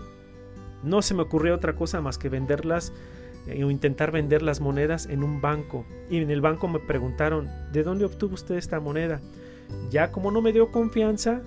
[0.83, 2.93] No se me ocurrió otra cosa más que venderlas
[3.49, 5.85] eh, o intentar vender las monedas en un banco.
[6.09, 9.21] Y en el banco me preguntaron, ¿de dónde obtuvo usted esta moneda?
[9.91, 11.43] Ya como no me dio confianza,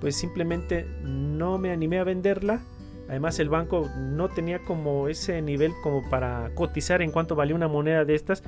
[0.00, 2.60] pues simplemente no me animé a venderla.
[3.08, 7.68] Además el banco no tenía como ese nivel como para cotizar en cuánto valía una
[7.68, 8.42] moneda de estas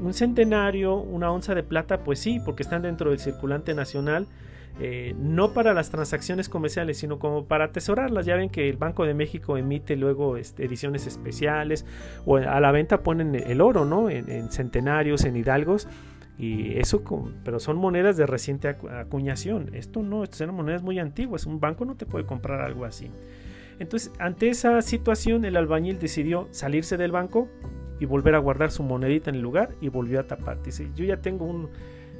[0.00, 4.26] un centenario, una onza de plata, pues sí, porque están dentro del circulante nacional,
[4.80, 8.26] eh, no para las transacciones comerciales, sino como para atesorarlas.
[8.26, 11.86] Ya ven que el Banco de México emite luego este, ediciones especiales
[12.26, 14.10] o a la venta ponen el oro, ¿no?
[14.10, 15.88] En, centenarios, en hidalgos.
[16.36, 17.04] Y eso,
[17.44, 19.72] pero son monedas de reciente acuñación.
[19.72, 21.46] Esto no, estas son monedas muy antiguas.
[21.46, 23.08] Un banco no te puede comprar algo así.
[23.78, 27.48] Entonces, ante esa situación, el albañil decidió salirse del banco
[28.00, 30.62] y volver a guardar su monedita en el lugar y volvió a tapar.
[30.62, 31.70] Dice, yo ya tengo un,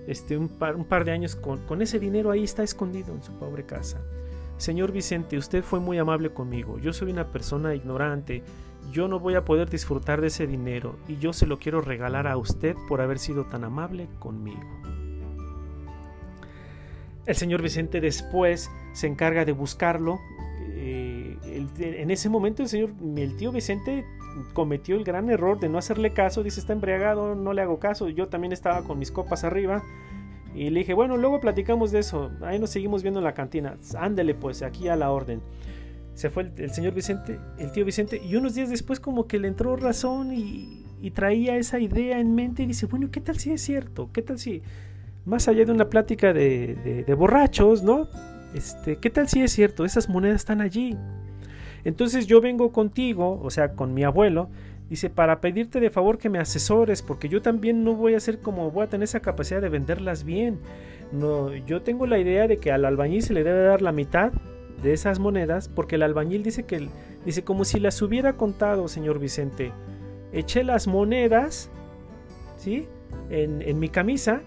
[0.06, 3.22] este, un, par, un par de años con, con ese dinero ahí está escondido en
[3.22, 4.00] su pobre casa.
[4.56, 6.78] Señor Vicente, usted fue muy amable conmigo.
[6.78, 8.42] Yo soy una persona ignorante.
[8.92, 12.26] Yo no voy a poder disfrutar de ese dinero y yo se lo quiero regalar
[12.26, 14.62] a usted por haber sido tan amable conmigo.
[17.26, 20.20] El señor Vicente después se encarga de buscarlo.
[20.60, 21.36] Eh,
[21.78, 24.04] en ese momento el señor, el tío Vicente
[24.52, 28.08] cometió el gran error de no hacerle caso, dice está embriagado, no le hago caso,
[28.08, 29.82] yo también estaba con mis copas arriba
[30.54, 33.76] y le dije, bueno, luego platicamos de eso, ahí nos seguimos viendo en la cantina,
[33.98, 35.40] ándele pues, aquí a la orden.
[36.14, 39.48] Se fue el, señor Vicente, el tío Vicente, y unos días después como que le
[39.48, 40.80] entró razón y,
[41.12, 44.08] traía esa idea en mente y dice, bueno, ¿qué tal si es cierto?
[44.10, 44.62] ¿Qué tal si,
[45.26, 48.08] más allá de una plática de, de borrachos, ¿no?
[48.54, 49.84] Este, ¿qué tal si es cierto?
[49.84, 50.96] Esas monedas están allí.
[51.84, 54.48] Entonces yo vengo contigo, o sea, con mi abuelo,
[54.88, 58.38] dice, para pedirte de favor que me asesores, porque yo también no voy a ser
[58.38, 60.60] como, voy a tener esa capacidad de venderlas bien.
[61.12, 64.32] No, yo tengo la idea de que al albañil se le debe dar la mitad
[64.82, 66.88] de esas monedas, porque el albañil dice que,
[67.24, 69.72] dice, como si las hubiera contado, señor Vicente,
[70.32, 71.70] eché las monedas,
[72.56, 72.88] ¿sí?
[73.30, 74.42] En, en mi camisa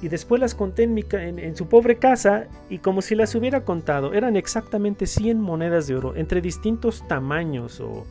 [0.00, 4.36] y después las conté en, su pobre casa y como si las hubiera contado, eran
[4.36, 8.06] exactamente 100 monedas de oro, entre distintos tamaños o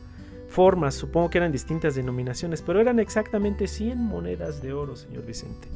[0.48, 5.68] formas, supongo que eran distintas denominaciones, pero eran exactamente 100 monedas de oro, señor Vicente.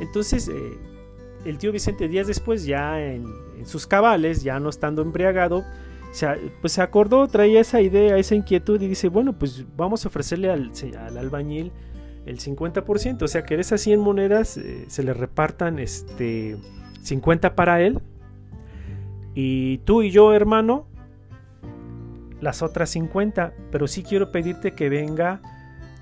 [0.00, 0.78] Entonces, eh,
[1.44, 3.26] el tío Vicente días después, ya en,
[3.64, 5.62] sus cabales, ya no estando embriagado,
[6.10, 6.26] se,
[6.60, 10.50] pues se acordó, traía esa idea, esa inquietud y dice, bueno, pues vamos a ofrecerle
[10.50, 11.70] al, al albañil
[12.26, 16.56] el 50%, o sea que de esas 100 monedas eh, se le repartan este
[17.02, 18.00] 50 para él
[19.34, 20.86] y tú y yo, hermano,
[22.40, 25.40] las otras 50, pero sí quiero pedirte que venga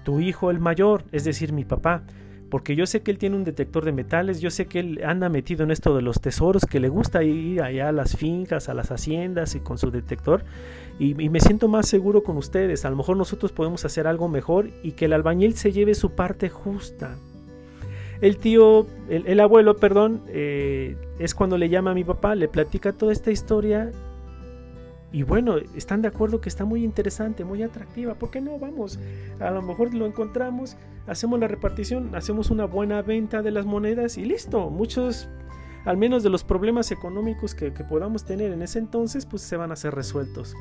[0.05, 2.03] tu hijo el mayor, es decir, mi papá,
[2.51, 5.29] porque yo sé que él tiene un detector de metales, yo sé que él anda
[5.29, 8.75] metido en esto de los tesoros, que le gusta ir allá a las fincas, a
[8.75, 10.45] las haciendas y con su detector,
[10.99, 14.69] y, me siento más seguro con ustedes, a lo mejor nosotros podemos hacer algo mejor
[14.83, 17.17] y que el albañil se lleve su parte justa.
[18.21, 22.93] El tío, el, abuelo, perdón, eh, es cuando le llama a mi papá, le platica
[22.93, 23.91] toda esta historia
[25.13, 28.15] y bueno, están de acuerdo que está muy interesante, muy atractiva.
[28.15, 28.59] ¿Por qué no?
[28.59, 28.99] Vamos,
[29.41, 30.77] a lo mejor lo encontramos,
[31.09, 34.71] hacemos la repartición, hacemos una buena venta de las monedas y listo.
[34.71, 35.29] Muchos,
[35.85, 39.73] al menos de los problemas económicos que, podamos tener en ese entonces, pues se van
[39.73, 40.55] a ser resueltos.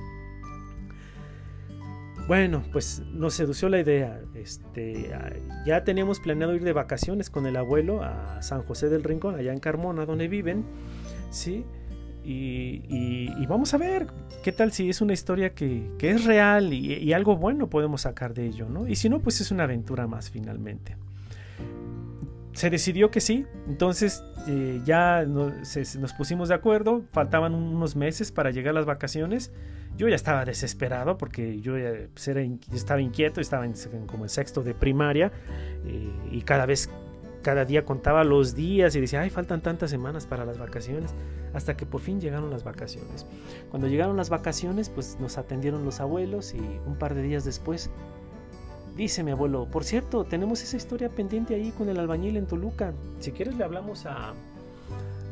[2.28, 4.20] Bueno, pues nos sedució la idea.
[4.34, 5.12] Este,
[5.66, 9.54] ya teníamos planeado ir de vacaciones con el abuelo a San José del Rincón, allá
[9.54, 10.64] en Carmona, donde viven.
[11.32, 11.66] Sí,
[12.32, 14.08] y, vamos a ver
[14.44, 18.46] qué tal si es una historia que, es real y, algo bueno podemos sacar de
[18.46, 18.88] ello, ¿no?
[18.88, 20.96] Y si no, pues es una aventura más finalmente.
[22.54, 28.52] Se decidió que sí, entonces eh, ya nos pusimos de acuerdo, faltaban unos meses para
[28.52, 29.52] llegar a las vacaciones.
[29.98, 31.74] Yo ya estaba desesperado porque yo,
[32.14, 32.28] pues,
[32.74, 33.74] estaba inquieto, estaba en,
[34.08, 35.32] como en sexto de primaria
[35.86, 36.90] eh, y cada vez
[37.42, 41.14] cada día contaba los días y decía, ay, faltan tantas semanas para las vacaciones,
[41.54, 43.26] hasta que por fin llegaron las vacaciones.
[43.70, 47.90] Cuando llegaron las vacaciones, pues nos atendieron los abuelos y un par de días después,
[48.96, 52.94] dice mi abuelo, por cierto, tenemos esa historia pendiente ahí con el albañil en Toluca,
[53.20, 54.34] si quieres le hablamos a,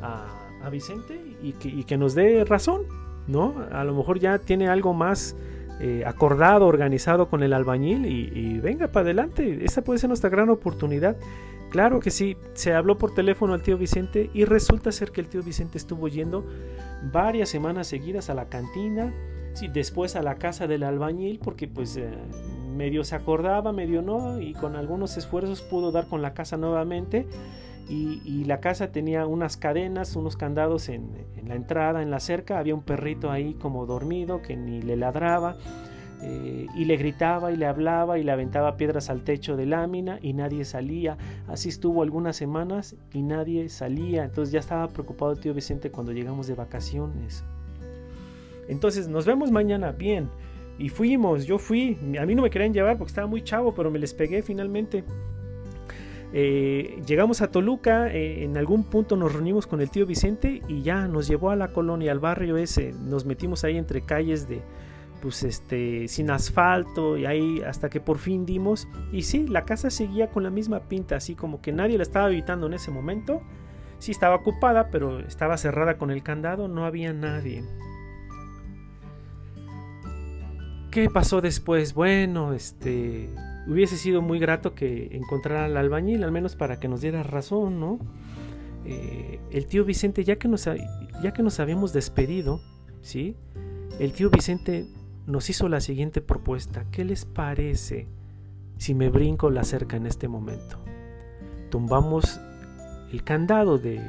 [0.02, 1.52] a, Vicente y
[1.84, 2.82] que, nos dé razón,
[3.26, 3.54] ¿no?
[3.72, 5.34] A lo mejor ya tiene algo más
[5.80, 9.64] eh, acordado, organizado con el albañil y, y, venga para adelante.
[9.64, 11.16] Esa puede ser nuestra gran oportunidad.
[11.70, 15.28] Claro que sí, se habló por teléfono al tío Vicente y resulta ser que el
[15.28, 16.46] tío Vicente estuvo yendo
[17.12, 19.12] varias semanas seguidas a la cantina,
[19.52, 22.08] sí, después a la casa del albañil porque pues eh,
[22.74, 27.26] medio se acordaba, medio no y con algunos esfuerzos pudo dar con la casa nuevamente
[27.90, 31.10] y, la casa tenía unas cadenas, unos candados en
[31.46, 35.56] la entrada, en la cerca, había un perrito ahí como dormido que ni le ladraba
[36.20, 40.32] y le gritaba y le hablaba y le aventaba piedras al techo de lámina y
[40.32, 41.16] nadie salía.
[41.46, 44.24] Así estuvo algunas semanas y nadie salía.
[44.24, 47.44] Entonces ya estaba preocupado el tío Vicente cuando llegamos de vacaciones.
[48.68, 50.28] Entonces nos vemos mañana, bien.
[50.78, 51.98] Y fuimos, yo fui.
[52.20, 55.04] A mí no me querían llevar porque estaba muy chavo, pero me les pegué finalmente.
[56.32, 60.82] Eh, llegamos a Toluca, eh, en algún punto nos reunimos con el tío Vicente y
[60.82, 62.92] ya nos llevó a la colonia, al barrio ese.
[62.92, 64.60] Nos metimos ahí entre calles de,
[65.20, 69.90] pues este sin asfalto y ahí hasta que por fin dimos y sí la casa
[69.90, 73.42] seguía con la misma pinta así como que nadie la estaba habitando en ese momento.
[73.98, 77.64] Sí estaba ocupada pero estaba cerrada con el candado no había nadie.
[80.90, 83.30] Qué pasó después bueno este
[83.66, 87.78] hubiese sido muy grato que encontrara al albañil al menos para que nos diera razón
[87.78, 87.98] no
[88.86, 92.60] eh, el tío Vicente ya que nos ya que nos habíamos despedido
[93.02, 93.36] sí
[93.98, 94.86] el tío Vicente
[95.28, 96.86] nos hizo la siguiente propuesta.
[96.90, 98.08] ¿Qué les parece
[98.78, 100.78] si me brinco la cerca en este momento?
[101.70, 102.40] Tumbamos
[103.12, 104.00] el candado de,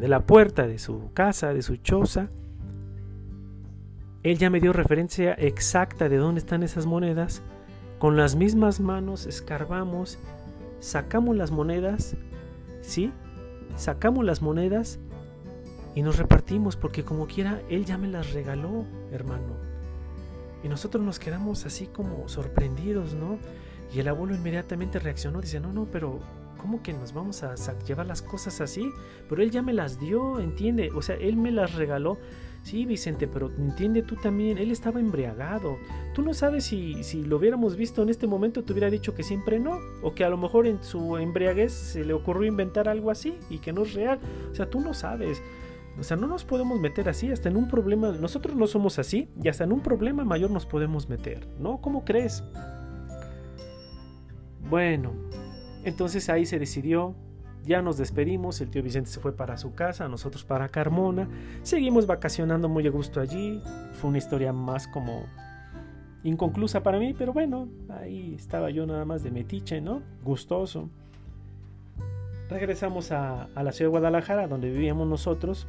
[0.00, 2.28] la puerta de su casa, de su choza.
[4.24, 7.40] Él ya me dio referencia exacta de dónde están esas monedas.
[8.00, 10.18] Con las mismas manos escarbamos,
[10.80, 12.16] sacamos las monedas,
[12.80, 13.12] ¿sí?
[13.76, 14.98] Sacamos las monedas
[15.94, 19.69] y nos repartimos porque como quiera, él ya me las regaló, hermano.
[20.62, 23.38] Y nosotros nos quedamos así como sorprendidos, ¿no?
[23.94, 26.20] Y el abuelo inmediatamente reaccionó, dice, no, no, pero
[26.58, 27.54] ¿cómo que nos vamos a
[27.86, 28.92] llevar las cosas así?
[29.28, 32.18] Pero él ya me las dio, entiende, o sea, él me las regaló.
[32.62, 35.78] Sí, Vicente, pero entiende tú también, él estaba embriagado.
[36.14, 39.22] Tú no sabes si, si lo hubiéramos visto en este momento, te hubiera dicho que
[39.22, 43.10] siempre no, o que a lo mejor en su embriaguez se le ocurrió inventar algo
[43.10, 44.20] así y que no es real.
[44.52, 45.42] O sea, tú no sabes.
[45.98, 49.28] O sea, no nos podemos meter así, hasta en un problema, nosotros no somos así,
[49.42, 51.80] y hasta en un problema mayor nos podemos meter, ¿no?
[51.80, 52.42] ¿Cómo crees?
[54.68, 55.12] Bueno,
[55.84, 57.14] entonces ahí se decidió,
[57.64, 61.28] ya nos despedimos, el tío Vicente se fue para su casa, nosotros para Carmona,
[61.62, 63.62] seguimos vacacionando muy a gusto allí,
[63.92, 65.24] fue una historia más como
[66.22, 70.02] inconclusa para mí, pero bueno, ahí estaba yo nada más de metiche, ¿no?
[70.22, 70.88] Gustoso.
[72.48, 75.66] Regresamos a, la ciudad de Guadalajara, donde vivíamos nosotros,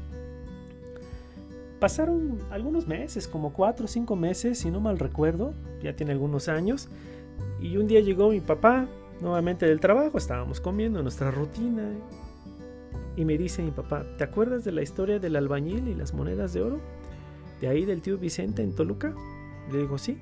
[1.82, 6.48] Pasaron algunos meses, como cuatro o cinco meses, si no mal recuerdo, ya tiene algunos
[6.48, 6.90] años,
[7.60, 8.88] y un día llegó mi papá,
[9.20, 11.90] nuevamente del trabajo, estábamos comiendo nuestra rutina,
[13.16, 16.54] y me dice mi papá, ¿te acuerdas de la historia del albañil y las monedas
[16.54, 16.80] de oro?
[17.60, 19.16] De ahí del tío Vicente en Toluca.
[19.72, 20.20] Le digo, sí,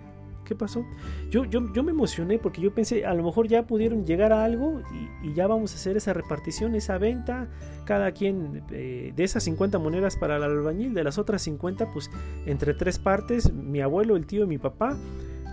[0.50, 0.84] ¿qué pasó?
[1.30, 4.43] Yo, yo, yo me emocioné porque yo pensé, a lo mejor ya pudieron llegar a
[4.43, 4.82] algo
[5.24, 7.47] y, ya vamos a hacer esa repartición, esa venta,
[7.86, 12.10] cada quien eh, de esas 50 monedas para el albañil, de las otras 50, pues
[12.47, 14.97] entre tres partes, mi abuelo, el tío y mi papá,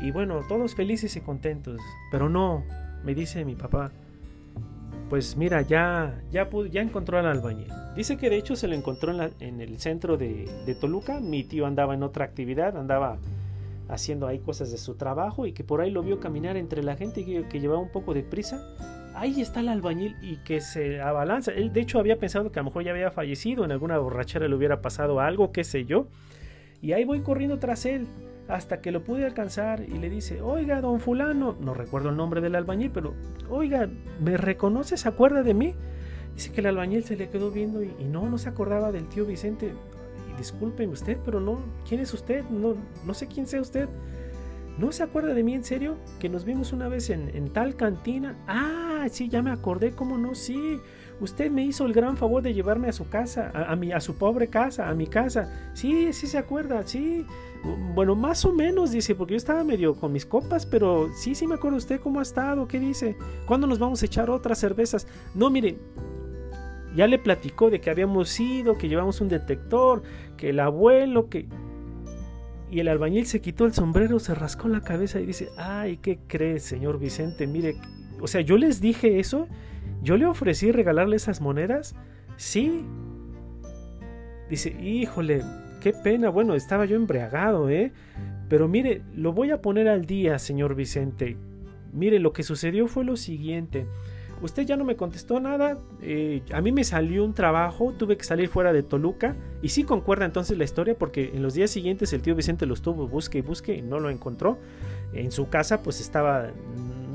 [0.00, 1.78] y bueno, todos felices y contentos.
[2.10, 2.64] Pero no,
[3.04, 3.92] me dice mi papá,
[5.10, 7.70] pues mira, ya, ya, ya encontró al albañil.
[7.94, 11.20] Dice que de hecho se lo encontró en, el centro de, de, Toluca.
[11.20, 13.18] Mi tío andaba en otra actividad, andaba
[13.88, 16.96] haciendo ahí cosas de su trabajo y que por ahí lo vio caminar entre la
[16.96, 18.66] gente que, que llevaba un poco de prisa.
[19.14, 21.52] Ahí está el albañil y que se abalanza.
[21.52, 24.48] Él de hecho había pensado que a lo mejor ya había fallecido, en alguna borrachera
[24.48, 26.08] le hubiera pasado algo, qué sé yo.
[26.82, 28.06] Y ahí voy corriendo tras él
[28.48, 32.40] hasta que lo pude alcanzar y le dice, oiga, don fulano, no recuerdo el nombre
[32.40, 33.14] del albañil, pero,
[33.48, 33.88] oiga,
[34.20, 34.96] ¿me reconoce?
[34.96, 35.74] ¿Se acuerda de mí?
[36.34, 39.08] Dice que el albañil se le quedó viendo y, y no, no se acordaba del
[39.08, 39.72] tío Vicente
[40.36, 41.58] disculpen usted, pero no,
[41.88, 42.44] ¿quién es usted?
[42.44, 42.74] No,
[43.04, 43.88] no sé quién sea usted.
[44.78, 45.96] ¿No se acuerda de mí en serio?
[46.18, 48.36] Que nos vimos una vez en, tal cantina.
[48.46, 50.34] Ah, sí, ya me acordé, ¿cómo no?
[50.34, 50.78] Sí,
[51.18, 54.18] usted me hizo el gran favor de llevarme a su casa, a, mi, a su
[54.18, 55.70] pobre casa, a mi casa.
[55.72, 57.24] Sí, sí se acuerda, sí.
[57.94, 61.46] Bueno, más o menos, dice, porque yo estaba medio con mis copas, pero sí, sí
[61.46, 63.16] me acuerdo usted cómo ha estado, qué dice.
[63.46, 65.06] ¿Cuándo nos vamos a echar otras cervezas?
[65.34, 65.78] No, mire,
[66.96, 70.02] ya le platicó de que habíamos ido, que llevamos un detector,
[70.36, 71.46] que el abuelo, que...
[72.68, 76.18] Y el albañil se quitó el sombrero, se rascó la cabeza y dice, ay, ¿qué
[76.26, 77.46] crees, señor Vicente?
[77.46, 77.76] Mire,
[78.20, 79.46] o sea, yo les dije eso,
[80.02, 81.94] yo le ofrecí regalarle esas monedas,
[82.36, 82.84] sí.
[84.50, 85.42] Dice, híjole,
[85.80, 87.92] qué pena, bueno, estaba yo embriagado, ¿eh?
[88.48, 91.36] Pero mire, lo voy a poner al día, señor Vicente.
[91.92, 93.86] Mire, lo que sucedió fue lo siguiente
[94.42, 98.24] usted ya no me contestó nada, eh, a mí me salió un trabajo, tuve que
[98.24, 102.12] salir fuera de Toluca y sí concuerda entonces la historia porque en los días siguientes
[102.12, 104.58] el tío Vicente lo estuvo busque y busque y no lo encontró.
[105.12, 106.50] En su casa pues estaba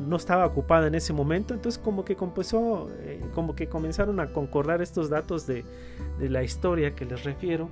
[0.08, 4.34] no estaba ocupada en ese momento, entonces como que comenzó, eh, como que comenzaron a
[4.34, 5.64] concordar estos datos de,
[6.20, 7.70] de la historia que les refiero.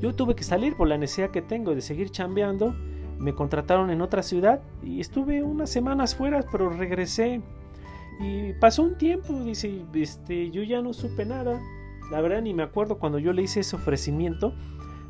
[0.00, 2.74] Yo tuve que salir por la necesidad que tengo de seguir chambeando.
[3.18, 7.40] Me contrataron en otra ciudad y estuve unas semanas fuera, pero regresé
[8.20, 11.60] y pasó un tiempo, dice, este, yo ya no supe nada.
[12.10, 14.54] La verdad ni me acuerdo cuando yo le hice ese ofrecimiento.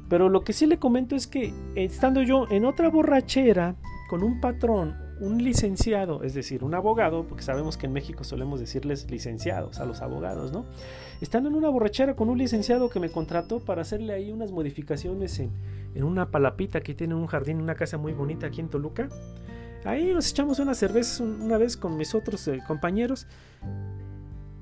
[0.09, 3.77] Pero lo que sí le comento es que estando yo en otra borrachera
[4.09, 8.61] con un patrón, un licenciado, es decir, un abogado, porque sabemos que en México solemos
[8.61, 10.67] decirles licenciados a los abogados, ¿no?
[11.21, 15.39] Estando en una borrachera con un licenciado que me contrató para hacerle ahí unas modificaciones
[15.39, 15.51] en,
[15.95, 19.09] en una palapita que tiene un jardín, una casa muy bonita aquí en Toluca.
[19.85, 23.27] Ahí nos echamos unas cervezas una vez con mis otros eh, compañeros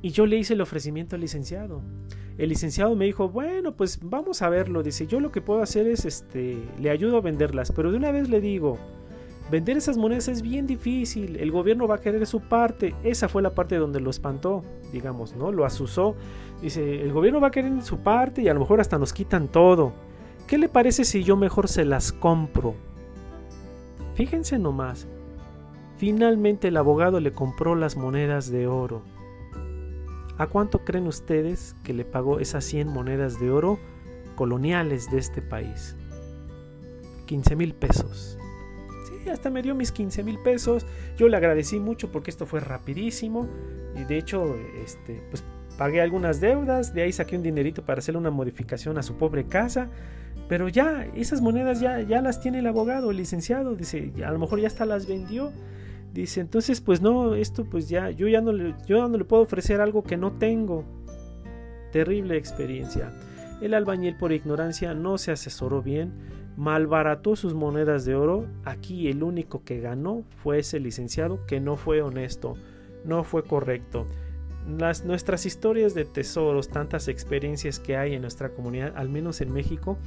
[0.03, 1.81] y yo le hice el ofrecimiento al licenciado.
[2.37, 4.83] El licenciado me dijo, bueno, pues vamos a verlo.
[4.83, 8.11] Dice, yo lo que puedo hacer es, este, le ayudo a venderlas, pero de una
[8.11, 8.79] vez le digo,
[9.49, 12.97] vender esas monedas es bien difícil, el gobierno va a querer su parte.
[13.05, 15.53] Esa fue la parte donde lo espantó, digamos, ¿no?
[15.53, 16.16] Lo asusó.
[16.61, 19.47] Dice, el gobierno va a querer su parte y a lo mejor hasta nos quitan
[19.47, 19.93] todo.
[20.49, 22.75] ¿Qué le parece si yo mejor se las compro?
[24.14, 25.06] Fíjense nomás,
[25.96, 29.02] finalmente el abogado le compró las monedas de oro.
[30.38, 33.78] ¿A cuánto creen ustedes que le pagó esas 100 monedas de oro
[34.34, 35.96] coloniales de este país?
[37.26, 38.38] 15 mil pesos.
[39.06, 40.84] Sí, hasta me dio mis 15 mil pesos.
[41.16, 43.48] Yo le agradecí mucho porque esto fue rapidísimo.
[43.94, 45.44] Y de hecho, este, pues
[45.78, 46.92] pagué algunas deudas.
[46.92, 49.90] De ahí saqué un dinerito para hacerle una modificación a su pobre casa.
[50.49, 54.38] Pero ya, esas monedas ya, ya las tiene el abogado, el licenciado, dice, a lo
[54.38, 55.53] mejor ya hasta las vendió.
[56.12, 58.53] Dice, entonces pues no, esto pues ya, yo ya no
[58.84, 60.84] yo no le puedo ofrecer algo que no tengo.
[61.90, 63.12] Terrible experiencia.
[63.62, 66.12] El albañil por ignorancia no se asesoró bien,
[66.57, 68.47] malbarató sus monedas de oro.
[68.64, 72.57] Aquí el único que ganó fue ese licenciado que no fue honesto,
[73.05, 74.07] no fue correcto.
[74.66, 79.52] Las, nuestras historias de tesoros, tantas experiencias que hay en nuestra comunidad, al menos en
[79.52, 79.98] México,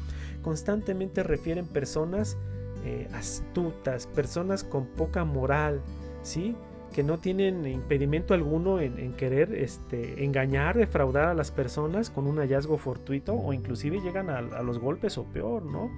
[0.41, 2.37] constantemente refieren personas
[2.85, 5.81] eh, astutas, personas con poca moral,
[6.23, 6.55] ¿sí?
[6.95, 12.37] que no tienen impedimento alguno en, querer este, engañar, defraudar a las personas con un
[12.37, 15.91] hallazgo fortuito o inclusive llegan a, los golpes o peor, ¿no?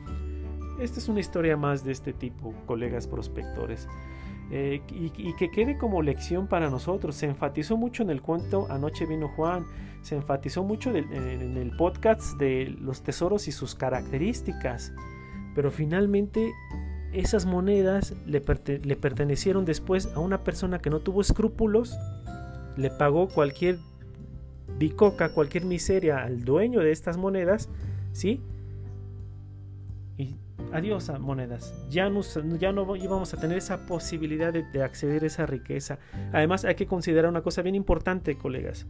[0.80, 3.88] Esta es una historia más de este tipo, colegas prospectores.
[4.50, 7.16] Eh, y, que quede como lección para nosotros.
[7.16, 9.66] Se enfatizó mucho en el cuento Anoche vino Juan,
[10.02, 14.94] se enfatizó mucho en, en el podcast de los tesoros y sus características,
[15.54, 16.54] pero finalmente
[17.14, 21.98] esas monedas le, pertenecieron después a una persona que no tuvo escrúpulos,
[22.76, 23.80] le pagó cualquier
[24.78, 27.70] bicoca, cualquier miseria al dueño de estas monedas,
[28.12, 28.42] ¿sí?
[30.18, 30.36] Y
[30.72, 31.74] adiós a monedas.
[31.90, 32.12] Ya,
[32.60, 36.00] ya no íbamos a tener esa posibilidad de, de acceder a esa riqueza.
[36.34, 38.88] Además hay que considerar una cosa bien importante, colegas.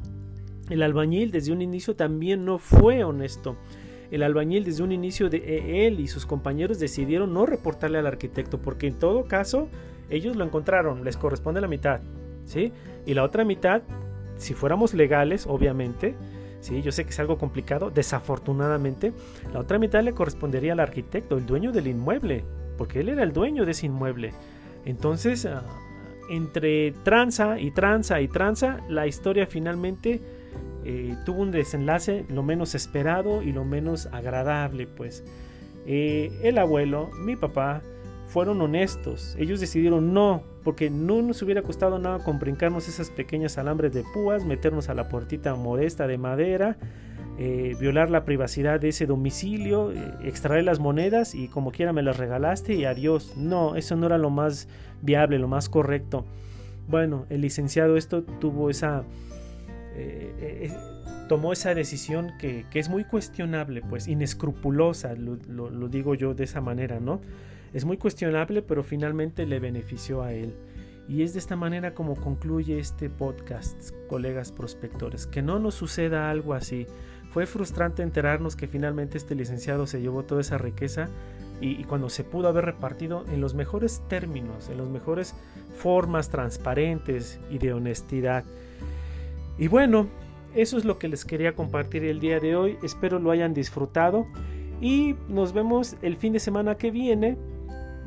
[0.69, 3.57] El albañil desde un inicio también no fue honesto.
[4.11, 8.07] El albañil desde un inicio de e, él y sus compañeros decidieron no reportarle al
[8.07, 9.67] arquitecto porque en todo caso
[10.09, 11.99] ellos lo encontraron, les corresponde la mitad,
[12.45, 12.71] ¿sí?
[13.05, 13.81] Y la otra mitad,
[14.37, 16.15] si fuéramos legales, obviamente,
[16.59, 16.81] ¿sí?
[16.81, 19.13] Yo sé que es algo complicado, desafortunadamente,
[19.53, 22.43] la otra mitad le correspondería al arquitecto, el dueño del inmueble,
[22.77, 24.33] porque él era el dueño de ese inmueble.
[24.85, 25.63] Entonces, ah,
[26.29, 30.21] entre tranza y tranza y tranza, la historia finalmente
[30.85, 35.23] eh, tuvo un desenlace lo menos esperado y lo menos agradable, pues.
[35.85, 37.81] Eh, el abuelo, mi papá,
[38.27, 39.35] fueron honestos.
[39.39, 44.03] Ellos decidieron no, porque no nos hubiera costado nada con brincarnos esas pequeñas alambres de
[44.13, 46.77] púas, meternos a la puertita modesta de madera,
[47.39, 52.17] eh, violar la privacidad de ese domicilio, extraer las monedas y como quiera me las
[52.17, 53.35] regalaste y adiós.
[53.37, 54.67] No, eso no era lo más
[55.01, 56.25] viable, lo más correcto.
[56.87, 59.03] Bueno, el licenciado esto tuvo esa
[59.95, 60.71] eh, eh,
[61.27, 66.99] tomó esa decisión que, es muy cuestionable, pues inescrupulosa, lo, digo yo de esa manera,
[66.99, 67.21] ¿no?
[67.73, 70.55] Es muy cuestionable, pero finalmente le benefició a él.
[71.07, 75.25] Y es de esta manera como concluye este podcast, colegas prospectores.
[75.25, 76.85] Que no nos suceda algo así.
[77.31, 81.09] Fue frustrante enterarnos que finalmente este licenciado se llevó toda esa riqueza
[81.59, 85.33] y, cuando se pudo haber repartido en los mejores términos, en las mejores
[85.75, 88.43] formas transparentes y de honestidad.
[89.57, 90.07] Y bueno,
[90.55, 92.77] eso es lo que les quería compartir el día de hoy.
[92.83, 94.27] Espero lo hayan disfrutado.
[94.81, 97.37] Y nos vemos el fin de semana que viene.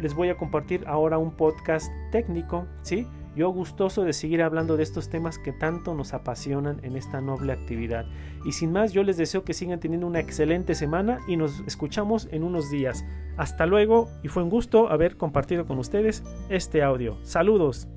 [0.00, 3.06] Les voy a compartir ahora un podcast técnico, ¿sí?
[3.36, 7.52] Yo gustoso de seguir hablando de estos temas que tanto nos apasionan en esta noble
[7.52, 8.06] actividad.
[8.44, 12.28] Y sin más, yo les deseo que sigan teniendo una excelente semana y nos escuchamos
[12.32, 13.04] en unos días.
[13.36, 17.18] Hasta luego y fue un gusto haber compartido con ustedes este audio.
[17.22, 17.88] Saludos.